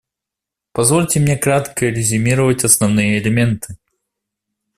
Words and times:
Позвольте 0.71 1.19
мне 1.19 1.37
кратко 1.37 1.85
резюмировать 1.89 2.63
основные 2.63 3.19
элементы. 3.21 3.77